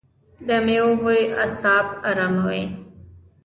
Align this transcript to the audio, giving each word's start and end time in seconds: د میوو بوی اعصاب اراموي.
د 0.47 0.49
میوو 0.65 0.93
بوی 1.01 1.21
اعصاب 1.43 1.87
اراموي. 2.09 2.63